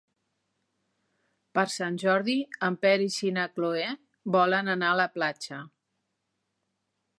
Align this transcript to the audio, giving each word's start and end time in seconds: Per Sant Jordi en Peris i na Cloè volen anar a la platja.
Per 1.57 1.65
Sant 1.73 1.99
Jordi 2.05 2.35
en 2.69 2.79
Peris 2.87 3.19
i 3.29 3.31
na 3.37 3.45
Cloè 3.59 3.85
volen 4.39 4.75
anar 4.77 4.91
a 4.95 4.99
la 5.03 5.09
platja. 5.19 5.63